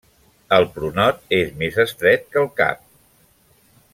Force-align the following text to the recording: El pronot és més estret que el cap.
El 0.55 0.63
pronot 0.77 1.21
és 1.39 1.51
més 1.61 1.77
estret 1.85 2.27
que 2.33 2.43
el 2.45 2.51
cap. 2.63 2.83